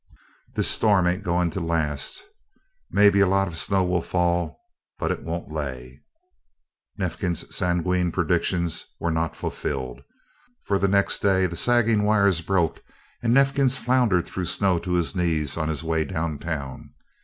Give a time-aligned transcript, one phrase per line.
[0.55, 2.23] "This storm ain't goin' to last.
[2.89, 4.59] May be a lot of snow will fall,
[4.97, 6.01] but it won't lay."
[6.97, 10.01] Neifkins' sanguine predictions were not fulfilled,
[10.63, 12.81] for the next day the sagging wires broke
[13.21, 16.95] and Neifkins floundered through snow to his knees on his way down town.